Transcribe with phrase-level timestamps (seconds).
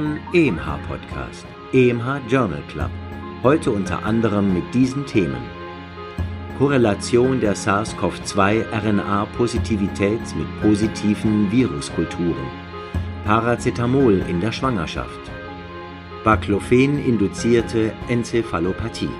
[0.00, 1.44] Hören EMH Podcast,
[1.74, 2.88] EMH Journal Club.
[3.42, 5.42] Heute unter anderem mit diesen Themen.
[6.56, 12.48] Korrelation der SARS-CoV-2-RNA-Positivität mit positiven Viruskulturen.
[13.26, 15.20] Paracetamol in der Schwangerschaft.
[16.24, 19.10] Baclofen-induzierte Enzephalopathie.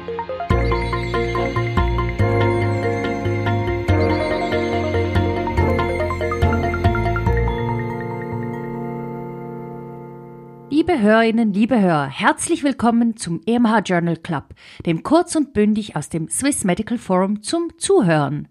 [11.00, 14.52] Liebe Hörerinnen, liebe Hörer, herzlich willkommen zum EMH Journal Club,
[14.84, 18.48] dem kurz und bündig aus dem Swiss Medical Forum zum Zuhören.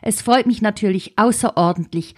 [0.00, 2.14] Es freut mich natürlich außerordentlich,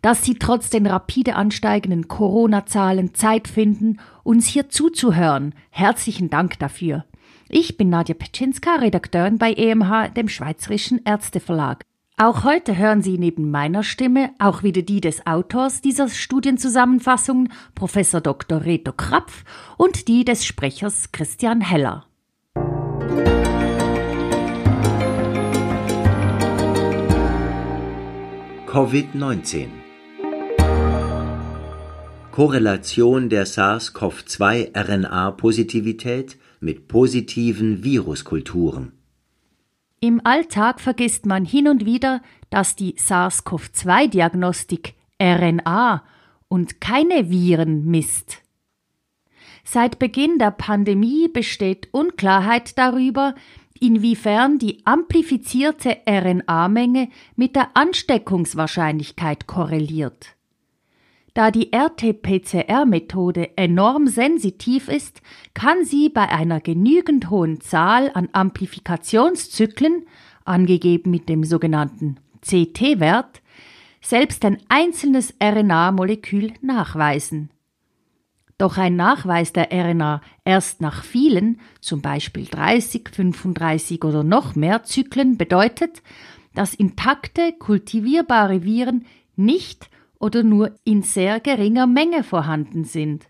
[0.00, 5.56] dass Sie trotz den rapide ansteigenden Corona-Zahlen Zeit finden, uns hier zuzuhören.
[5.70, 7.04] Herzlichen Dank dafür.
[7.48, 11.84] Ich bin Nadja Petschinska, Redakteurin bei EMH, dem Schweizerischen Ärzteverlag.
[12.18, 18.22] Auch heute hören Sie neben meiner Stimme auch wieder die des Autors dieser Studienzusammenfassung, Professor
[18.22, 18.64] Dr.
[18.64, 19.44] Reto Krapf,
[19.76, 22.06] und die des Sprechers Christian Heller.
[28.66, 29.66] Covid-19
[32.32, 38.95] Korrelation der SARS-CoV-2-RNA-Positivität mit positiven Viruskulturen.
[40.00, 46.04] Im Alltag vergisst man hin und wieder, dass die SARS-CoV-2-Diagnostik RNA
[46.48, 48.42] und keine Viren misst.
[49.64, 53.34] Seit Beginn der Pandemie besteht Unklarheit darüber,
[53.80, 60.35] inwiefern die amplifizierte RNA-Menge mit der Ansteckungswahrscheinlichkeit korreliert.
[61.36, 65.20] Da die RT-PCR-Methode enorm sensitiv ist,
[65.52, 70.06] kann sie bei einer genügend hohen Zahl an Amplifikationszyklen,
[70.46, 73.42] angegeben mit dem sogenannten CT-Wert,
[74.00, 77.50] selbst ein einzelnes RNA-Molekül nachweisen.
[78.56, 84.84] Doch ein Nachweis der RNA erst nach vielen, zum Beispiel 30, 35 oder noch mehr
[84.84, 86.02] Zyklen bedeutet,
[86.54, 89.04] dass intakte, kultivierbare Viren
[89.36, 93.26] nicht oder nur in sehr geringer Menge vorhanden sind.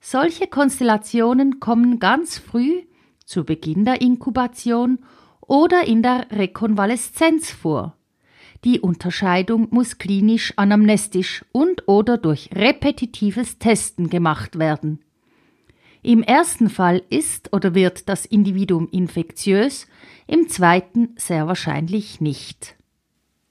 [0.00, 2.82] Solche Konstellationen kommen ganz früh,
[3.24, 4.98] zu Beginn der Inkubation
[5.40, 7.96] oder in der Rekonvaleszenz vor.
[8.64, 15.00] Die Unterscheidung muss klinisch anamnestisch und oder durch repetitives Testen gemacht werden.
[16.02, 19.86] Im ersten Fall ist oder wird das Individuum infektiös,
[20.26, 22.76] im zweiten sehr wahrscheinlich nicht.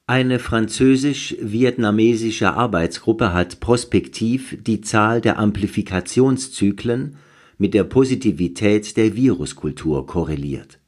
[0.08, 7.18] Eine französisch-vietnamesische Arbeitsgruppe hat prospektiv die Zahl der Amplifikationszyklen
[7.58, 10.80] mit der Positivität der Viruskultur korreliert.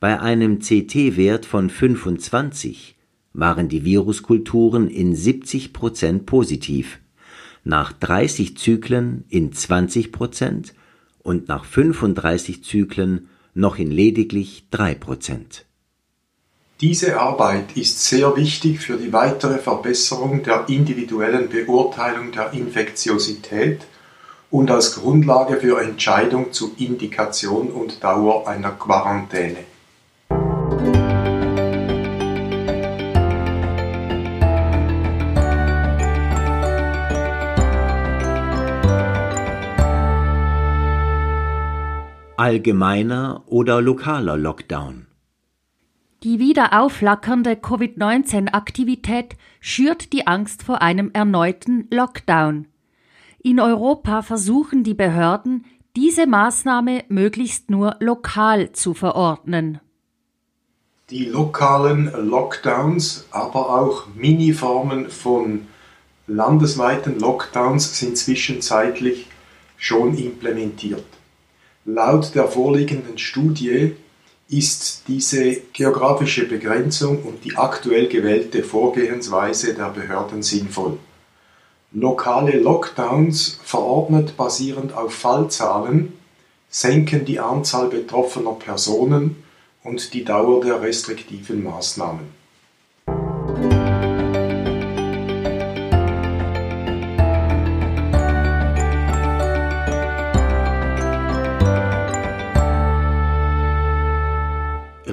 [0.00, 2.96] Bei einem CT-Wert von 25
[3.32, 7.00] waren die Viruskulturen in 70 Prozent positiv,
[7.64, 10.74] nach 30 Zyklen in 20 Prozent
[11.18, 15.66] und nach 35 Zyklen noch in lediglich 3 Prozent.
[16.80, 23.80] Diese Arbeit ist sehr wichtig für die weitere Verbesserung der individuellen Beurteilung der Infektiosität
[24.52, 29.64] und als Grundlage für Entscheidung zu Indikation und Dauer einer Quarantäne.
[42.36, 45.07] Allgemeiner oder lokaler Lockdown
[46.24, 52.66] die wieder aufflackernde Covid-19-Aktivität schürt die Angst vor einem erneuten Lockdown.
[53.42, 55.64] In Europa versuchen die Behörden,
[55.94, 59.80] diese Maßnahme möglichst nur lokal zu verordnen.
[61.10, 65.66] Die lokalen Lockdowns, aber auch Miniformen von
[66.26, 69.26] landesweiten Lockdowns sind zwischenzeitlich
[69.76, 71.06] schon implementiert.
[71.84, 73.96] Laut der vorliegenden Studie
[74.48, 80.98] ist diese geografische Begrenzung und die aktuell gewählte Vorgehensweise der Behörden sinnvoll.
[81.92, 86.14] Lokale Lockdowns, verordnet basierend auf Fallzahlen,
[86.70, 89.42] senken die Anzahl betroffener Personen
[89.84, 92.37] und die Dauer der restriktiven Maßnahmen.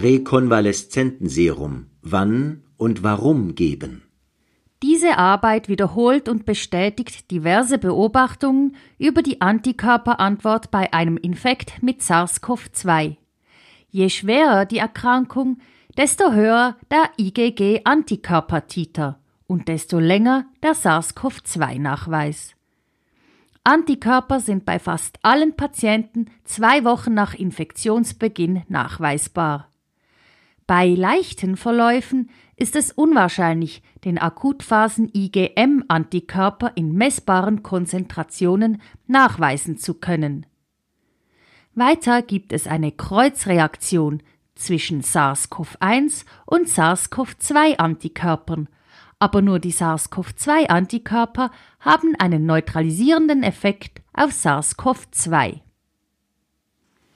[0.05, 4.03] Rekonvaleszentenserum wann und warum geben.
[4.83, 13.15] Diese Arbeit wiederholt und bestätigt diverse Beobachtungen über die Antikörperantwort bei einem Infekt mit SARS-CoV-2.
[13.89, 15.57] Je schwerer die Erkrankung,
[15.97, 19.17] desto höher der IgG-Antikörpertiter
[19.47, 22.51] und desto länger der SARS-CoV-2-Nachweis.
[23.63, 29.67] Antikörper sind bei fast allen Patienten zwei Wochen nach Infektionsbeginn nachweisbar.
[30.67, 40.47] Bei leichten Verläufen ist es unwahrscheinlich, den Akutphasen IgM-Antikörper in messbaren Konzentrationen nachweisen zu können.
[41.75, 44.23] Weiter gibt es eine Kreuzreaktion
[44.55, 48.67] zwischen SARS-CoV-1 und SARS-CoV-2-Antikörpern,
[49.19, 55.64] aber nur die SARS-CoV-2-Antikörper haben einen neutralisierenden Effekt auf SARS-CoV-2.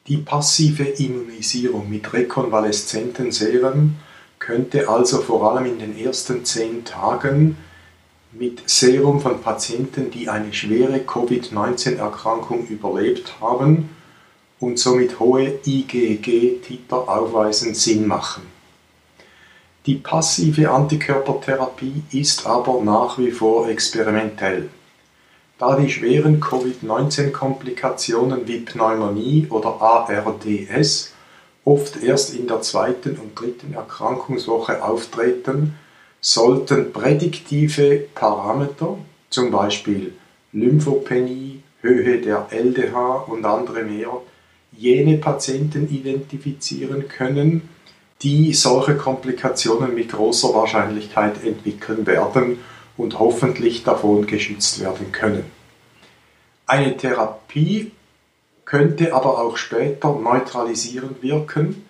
[0.10, 3.98] Die passive Immunisierung mit rekonvaleszenten Seren
[4.40, 7.58] könnte also vor allem in den ersten zehn Tagen
[8.32, 13.90] mit Serum von Patienten, die eine schwere Covid-19-Erkrankung überlebt haben,
[14.60, 18.44] und somit hohe IgG-Titer aufweisen, Sinn machen.
[19.86, 24.70] Die passive Antikörpertherapie ist aber nach wie vor experimentell.
[25.60, 31.14] Da die schweren Covid-19-Komplikationen wie Pneumonie oder ARDS
[31.66, 35.76] oft erst in der zweiten und dritten Erkrankungswoche auftreten,
[36.22, 40.14] sollten prädiktive Parameter, zum Beispiel
[40.54, 44.14] Lymphopenie, Höhe der LDH und andere mehr,
[44.72, 47.68] jene Patienten identifizieren können,
[48.22, 52.60] die solche Komplikationen mit großer Wahrscheinlichkeit entwickeln werden
[53.00, 55.46] und hoffentlich davon geschützt werden können.
[56.68, 57.92] Eine Therapie
[58.66, 61.86] könnte aber auch später neutralisierend wirken,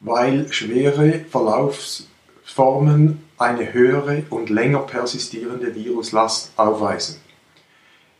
[0.00, 7.16] weil schwere Verlaufsformen eine höhere und länger persistierende Viruslast aufweisen.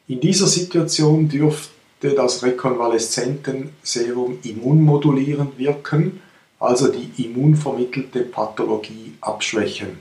[0.07, 6.23] In dieser Situation dürfte das Rekonvaleszentenserum immunmodulierend wirken,
[6.61, 9.99] also die immunvermittelte Pathologie abschwächen.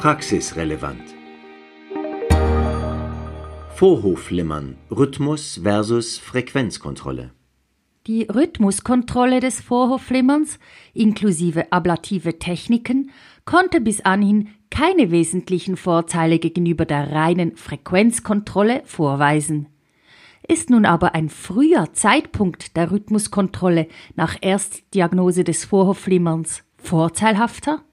[0.00, 1.14] Praxisrelevant
[3.74, 7.32] Vorhofflimmern Rhythmus versus Frequenzkontrolle
[8.06, 10.58] die Rhythmuskontrolle des Vorhofflimmerns
[10.94, 13.10] inklusive ablative Techniken
[13.44, 19.68] konnte bis anhin keine wesentlichen Vorteile gegenüber der reinen Frequenzkontrolle vorweisen.
[20.48, 23.86] Ist nun aber ein früher Zeitpunkt der Rhythmuskontrolle
[24.16, 27.84] nach Erstdiagnose des Vorhofflimmerns vorteilhafter?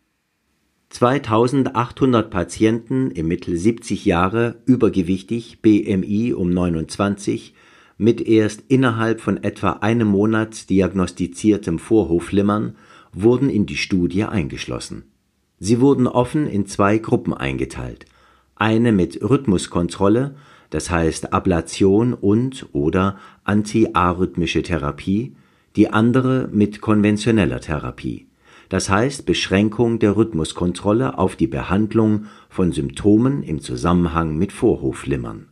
[0.89, 7.54] 2800 Patienten im Mittel 70 Jahre übergewichtig, BMI um 29,
[7.98, 12.75] mit erst innerhalb von etwa einem Monat diagnostiziertem Vorhofflimmern
[13.12, 15.04] wurden in die Studie eingeschlossen.
[15.60, 18.06] Sie wurden offen in zwei Gruppen eingeteilt,
[18.56, 20.36] eine mit Rhythmuskontrolle,
[20.69, 25.36] das heißt Ablation und oder antiarrhythmische Therapie,
[25.75, 28.26] die andere mit konventioneller Therapie,
[28.69, 35.50] das heißt Beschränkung der Rhythmuskontrolle auf die Behandlung von Symptomen im Zusammenhang mit Vorhofflimmern.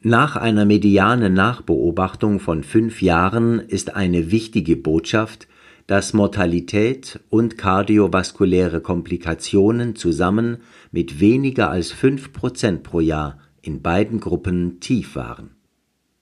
[0.00, 5.48] Nach einer medianen Nachbeobachtung von fünf Jahren ist eine wichtige Botschaft
[5.88, 10.58] dass Mortalität und kardiovaskuläre Komplikationen zusammen
[10.92, 15.56] mit weniger als fünf Prozent pro Jahr in beiden Gruppen tief waren.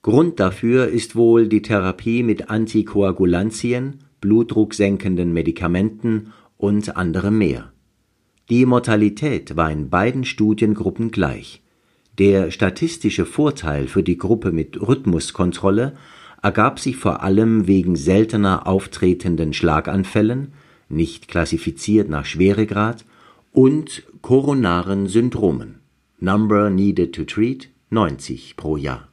[0.03, 7.73] Grund dafür ist wohl die Therapie mit Antikoagulantien, blutdrucksenkenden Medikamenten und anderem mehr.
[8.51, 11.63] Die Mortalität war in beiden Studiengruppen gleich.
[12.19, 15.97] Der statistische Vorteil für die Gruppe mit Rhythmuskontrolle
[16.43, 20.53] ergab sich vor allem wegen seltener auftretenden Schlaganfällen
[20.89, 23.05] (nicht klassifiziert nach Schweregrad)
[23.53, 25.77] und koronaren Syndromen
[26.19, 29.07] (Number needed to treat 90 pro Jahr).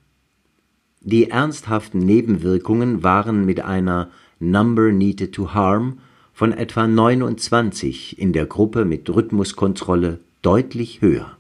[1.01, 4.09] Die ernsthaften Nebenwirkungen waren mit einer
[4.51, 5.99] Number needed to harm
[6.33, 11.37] von etwa 29 in der Gruppe mit Rhythmuskontrolle deutlich höher.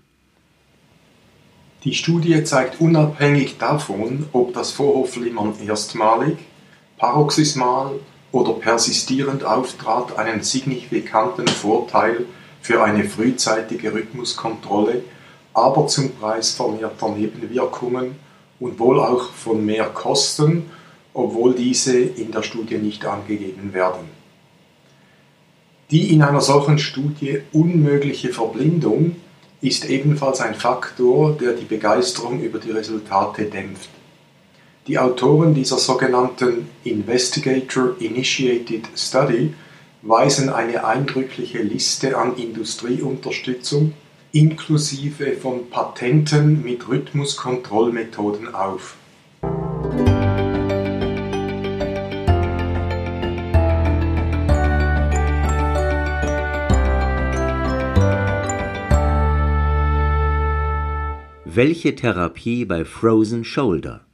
[1.83, 6.37] Die Studie zeigt unabhängig davon, ob das Vorhofflimmern erstmalig,
[6.97, 7.99] paroxysmal
[8.31, 12.25] oder persistierend auftrat, einen signifikanten Vorteil
[12.61, 15.03] für eine frühzeitige Rhythmuskontrolle,
[15.53, 18.15] aber zum Preis vermehrter Nebenwirkungen
[18.61, 20.69] und wohl auch von mehr Kosten,
[21.13, 24.09] obwohl diese in der Studie nicht angegeben werden.
[25.91, 29.17] Die in einer solchen Studie unmögliche Verblindung
[29.61, 33.89] ist ebenfalls ein Faktor, der die Begeisterung über die Resultate dämpft.
[34.87, 39.53] Die Autoren dieser sogenannten Investigator Initiated Study
[40.01, 43.93] weisen eine eindrückliche Liste an Industrieunterstützung
[44.33, 48.95] inklusive von Patenten mit Rhythmuskontrollmethoden auf.
[61.55, 64.07] Welche Therapie bei Frozen Shoulder?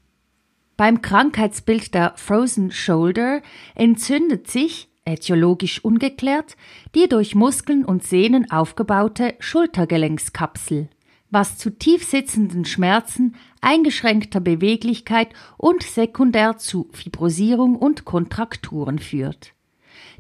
[0.76, 3.42] Beim Krankheitsbild der Frozen Shoulder
[3.76, 6.58] entzündet sich, ätiologisch ungeklärt,
[6.96, 10.90] die durch Muskeln und Sehnen aufgebaute Schultergelenkskapsel,
[11.30, 19.54] was zu tief sitzenden Schmerzen, eingeschränkter Beweglichkeit und sekundär zu Fibrosierung und Kontrakturen führt.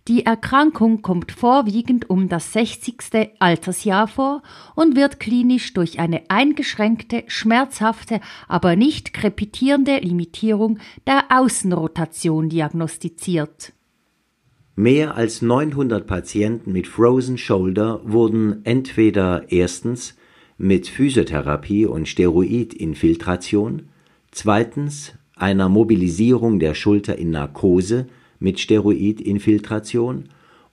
[0.09, 2.95] Die Erkrankung kommt vorwiegend um das 60.
[3.37, 4.41] Altersjahr vor
[4.73, 13.73] und wird klinisch durch eine eingeschränkte, schmerzhafte, aber nicht krepitierende Limitierung der Außenrotation diagnostiziert.
[14.75, 20.15] Mehr als 900 Patienten mit Frozen Shoulder wurden entweder erstens
[20.57, 23.89] mit Physiotherapie und Steroidinfiltration,
[24.31, 28.07] zweitens einer Mobilisierung der Schulter in Narkose
[28.39, 30.29] mit Steroidinfiltration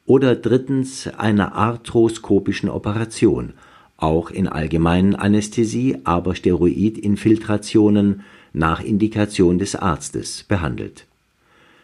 [0.06, 3.54] oder drittens einer arthroskopischen Operation,
[3.96, 11.06] auch in allgemeinen Anästhesie, aber Steroidinfiltrationen nach Indikation des Arztes behandelt.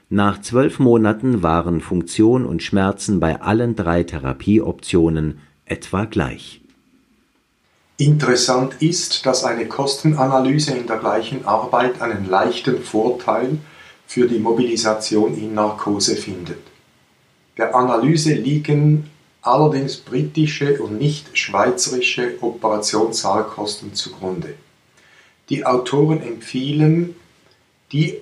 [0.08, 6.60] Nach zwölf Monaten waren Funktion und Schmerzen bei allen drei Therapieoptionen etwa gleich.
[7.96, 13.58] Interessant ist, dass eine Kostenanalyse in der gleichen Arbeit einen leichten Vorteil
[14.12, 16.60] für die Mobilisation in Narkose findet.
[17.56, 19.08] Der Analyse liegen
[19.40, 24.52] allerdings britische und nicht schweizerische Operationssaalkosten zugrunde.
[25.48, 27.16] Die Autoren empfehlen,
[27.90, 28.18] die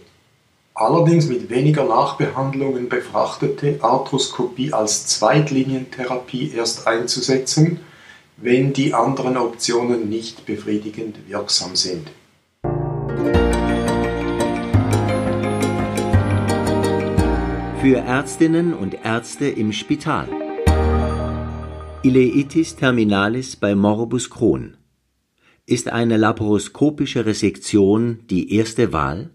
[0.75, 7.81] allerdings mit weniger Nachbehandlungen befrachtete Arthroskopie als Zweitlinientherapie erst einzusetzen,
[8.37, 12.13] wenn die anderen Optionen nicht befriedigend wirksam sind.
[17.81, 20.29] Für Ärztinnen und Ärzte im Spital.
[22.03, 24.77] Ileitis terminalis bei Morbus Crohn.
[25.65, 29.31] Ist eine laparoskopische Resektion die erste Wahl?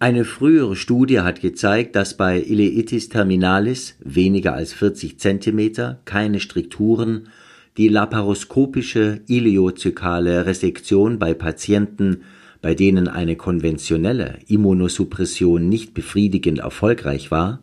[0.00, 7.28] Eine frühere Studie hat gezeigt, dass bei Ileitis terminalis weniger als 40 cm keine Strikturen
[7.76, 12.24] die laparoskopische iliozykale Resektion bei Patienten
[12.62, 17.60] bei denen eine konventionelle Immunosuppression nicht befriedigend erfolgreich war,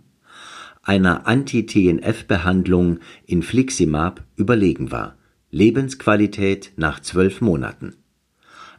[0.83, 5.15] einer Anti-TNF-Behandlung Infliximab überlegen war.
[5.51, 7.95] Lebensqualität nach zwölf Monaten.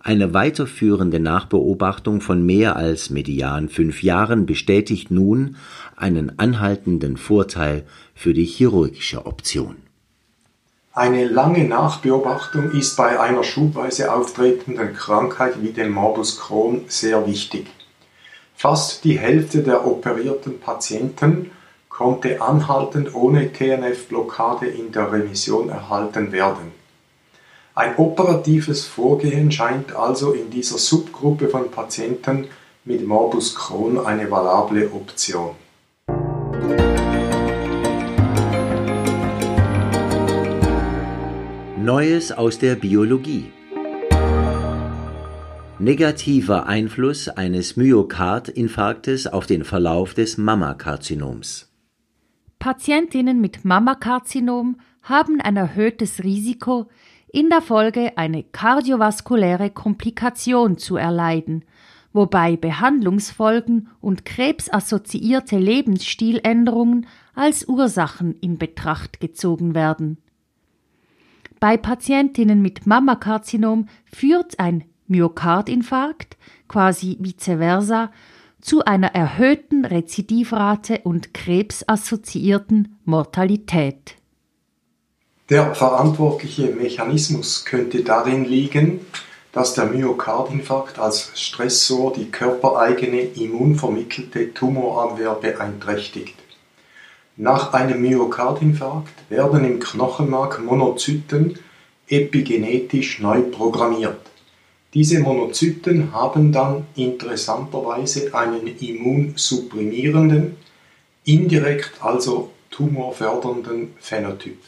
[0.00, 5.56] Eine weiterführende Nachbeobachtung von mehr als median fünf Jahren bestätigt nun
[5.96, 7.84] einen anhaltenden Vorteil
[8.14, 9.76] für die chirurgische Option.
[10.98, 17.68] Eine lange Nachbeobachtung ist bei einer schubweise auftretenden Krankheit wie dem Morbus Crohn sehr wichtig.
[18.56, 21.52] Fast die Hälfte der operierten Patienten
[21.88, 26.72] konnte anhaltend ohne TNF-Blockade in der Remission erhalten werden.
[27.76, 32.48] Ein operatives Vorgehen scheint also in dieser Subgruppe von Patienten
[32.84, 35.54] mit Morbus Crohn eine valable Option.
[41.80, 43.52] Neues aus der Biologie
[45.78, 51.72] Negativer Einfluss eines Myokardinfarktes auf den Verlauf des Mammakarzinoms.
[52.58, 56.88] Patientinnen mit Mammakarzinom haben ein erhöhtes Risiko,
[57.32, 61.64] in der Folge eine kardiovaskuläre Komplikation zu erleiden,
[62.12, 67.06] wobei Behandlungsfolgen und krebsassoziierte Lebensstiländerungen
[67.36, 70.18] als Ursachen in Betracht gezogen werden.
[71.60, 76.36] Bei Patientinnen mit Mammakarzinom führt ein Myokardinfarkt,
[76.68, 78.12] quasi vice versa,
[78.60, 84.16] zu einer erhöhten Rezidivrate und krebsassoziierten Mortalität.
[85.48, 89.00] Der verantwortliche Mechanismus könnte darin liegen,
[89.52, 96.34] dass der Myokardinfarkt als Stressor die körpereigene immunvermittelte Tumorabwehr beeinträchtigt.
[97.40, 101.56] Nach einem Myokardinfarkt werden im Knochenmark Monozyten
[102.08, 104.18] epigenetisch neu programmiert.
[104.92, 110.56] Diese Monozyten haben dann interessanterweise einen immunsupprimierenden,
[111.22, 114.58] indirekt also tumorfördernden Phänotyp.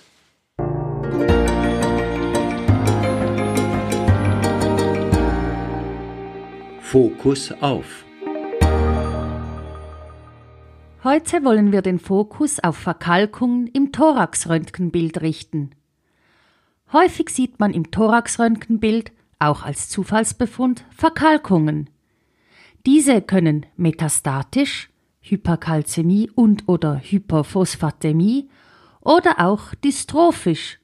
[6.83, 8.05] Fokus auf
[11.03, 15.71] Heute wollen wir den Fokus auf Verkalkungen im Thoraxröntgenbild richten.
[16.93, 21.89] Häufig sieht man im Thoraxröntgenbild, auch als Zufallsbefund, Verkalkungen.
[22.85, 24.91] Diese können metastatisch,
[25.23, 28.51] Hyperkalzämie und oder Hyperphosphatämie
[29.01, 30.81] oder auch dystrophisch,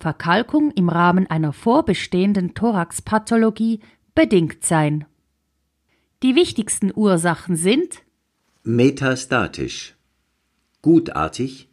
[0.00, 3.78] Verkalkung im Rahmen einer vorbestehenden Thoraxpathologie
[4.16, 5.04] bedingt sein.
[6.24, 8.02] Die wichtigsten Ursachen sind
[8.62, 9.94] metastatisch,
[10.82, 11.70] gutartig,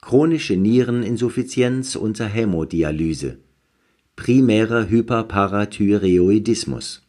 [0.00, 3.36] chronische Niereninsuffizienz unter Hämodialyse,
[4.16, 7.02] primärer Hyperparathyreoidismus,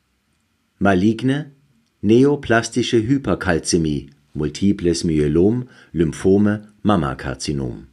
[0.77, 1.53] maligne,
[2.01, 7.87] neoplastische Hyperkalzämie, multiples Myelom, Lymphome, Mammakarzinom,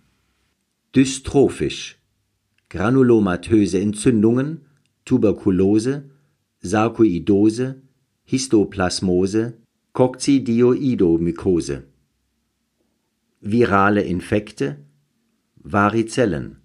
[0.97, 2.01] dystrophisch,
[2.69, 4.63] granulomatöse Entzündungen,
[5.05, 6.11] Tuberkulose,
[6.61, 7.83] Sarkoidose,
[8.25, 9.59] Histoplasmose,
[9.95, 11.83] Kokzidioidomykose,
[13.41, 14.85] virale Infekte,
[15.55, 16.57] Varizellen,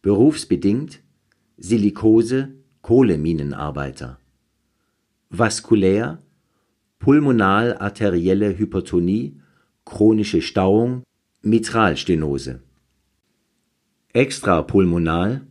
[0.00, 1.02] berufsbedingt
[1.58, 4.18] Silikose, Kohleminenarbeiter,
[5.28, 6.22] vaskulär,
[6.98, 9.38] pulmonal-arterielle Hypertonie,
[9.84, 11.02] chronische Stauung,
[11.42, 12.62] Mitralstenose,
[14.14, 15.46] extrapulmonal,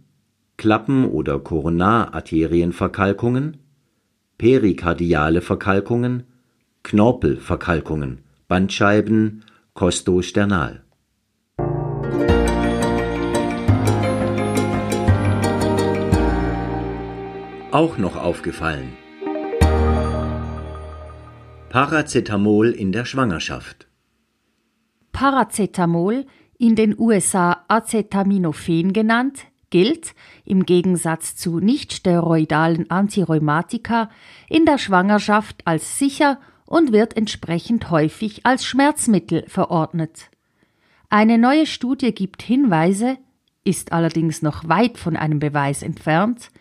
[0.58, 3.58] Klappen- oder Koronararterienverkalkungen,
[4.40, 6.24] perikardiale Verkalkungen,
[6.90, 10.86] Knorpelverkalkungen, Bandscheiben, kostosternal.
[17.72, 18.94] Auch noch aufgefallen.
[21.68, 23.90] Paracetamol in der Schwangerschaft.
[25.12, 26.26] Paracetamol,
[26.58, 30.16] in den USA Acetaminophen genannt, gilt,
[30.46, 34.10] im Gegensatz zu nichtsteroidalen Antirheumatika,
[34.48, 40.30] in der Schwangerschaft als sicher und wird entsprechend häufig als Schmerzmittel verordnet.
[41.10, 43.18] Eine neue Studie gibt Hinweise,
[43.64, 46.52] ist allerdings noch weit von einem Beweis entfernt,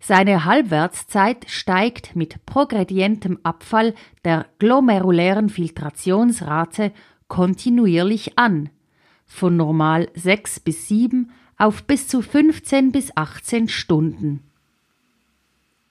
[0.01, 6.93] Seine Halbwertszeit steigt mit progredientem Abfall der glomerulären Filtrationsrate
[7.27, 8.71] kontinuierlich an,
[9.27, 14.41] von normal 6 bis 7 auf bis zu 15 bis 18 Stunden.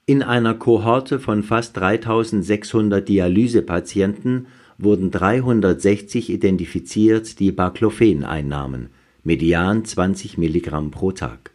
[0.06, 8.90] In einer Kohorte von fast 3600 Dialysepatienten wurden 360 identifiziert, die Baclofen einnahmen,
[9.28, 11.52] median 20 Milligramm pro Tag.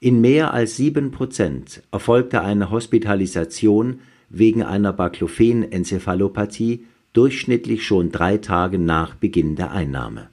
[0.00, 8.78] In mehr als sieben Prozent erfolgte eine Hospitalisation wegen einer Baclofen-Enzephalopathie durchschnittlich schon drei Tage
[8.78, 10.28] nach Beginn der Einnahme.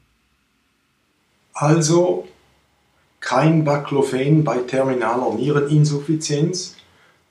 [1.54, 2.26] Also
[3.20, 6.78] kein Baclofen bei terminaler Niereninsuffizienz,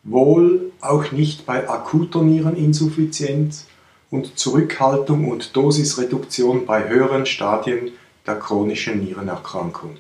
[0.05, 3.69] wohl auch nicht bei akuter Niereninsuffizienz
[4.11, 7.93] und Zurückhaltung und Dosisreduktion bei höheren Stadien
[8.27, 9.97] der chronischen Nierenerkrankung.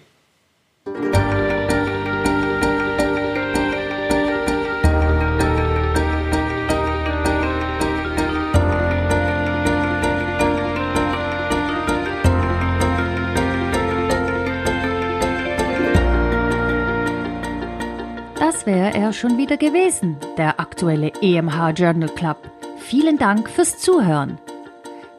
[18.38, 22.36] Das wäre er schon wieder gewesen, der aktuelle EMH Journal Club.
[22.78, 24.38] Vielen Dank fürs Zuhören.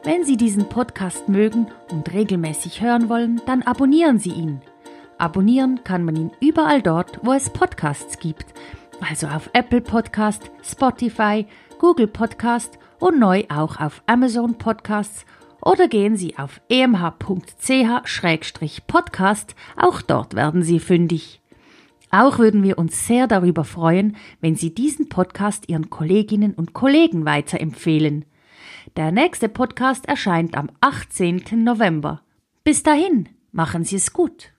[0.04, 4.60] Wenn Sie diesen Podcast mögen und regelmäßig hören wollen, dann abonnieren Sie ihn.
[5.16, 8.44] Abonnieren kann man ihn überall dort, wo es Podcasts gibt.
[9.00, 11.46] also auf Apple Podcast, Spotify,
[11.78, 15.24] Google Podcast und neu auch auf Amazon Podcasts
[15.62, 21.40] oder gehen Sie auf emh.ch-podcast, auch dort werden Sie fündig.
[22.10, 27.24] Auch würden wir uns sehr darüber freuen, wenn Sie diesen Podcast Ihren Kolleginnen und Kollegen
[27.24, 28.26] weiterempfehlen.
[28.96, 31.42] Der nächste Podcast erscheint am 18.
[31.64, 32.22] November.
[32.62, 34.52] Bis dahin, machen Sie es gut.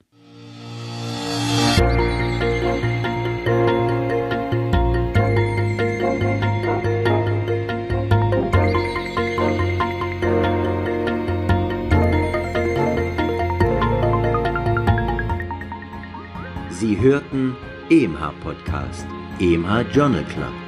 [16.71, 17.55] Sie hörten
[17.89, 19.07] EMH Podcast,
[19.39, 20.64] EMH Journal Club.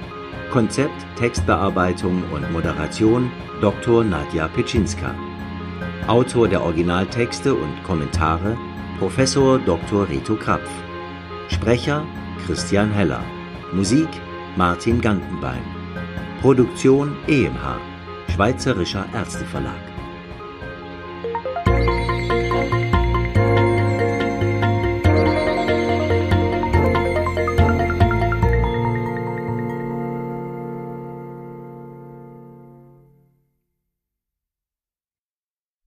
[0.51, 3.31] Konzept, Textbearbeitung und Moderation
[3.61, 4.03] Dr.
[4.03, 5.13] Nadja Pitschinska.
[6.07, 8.57] Autor der Originaltexte und Kommentare
[8.99, 10.07] Professor Dr.
[10.09, 10.69] Reto Krapf.
[11.49, 12.05] Sprecher
[12.45, 13.23] Christian Heller.
[13.73, 14.09] Musik
[14.55, 15.61] Martin Gantenbein.
[16.41, 17.79] Produktion EMH,
[18.33, 19.86] Schweizerischer Ärzteverlag.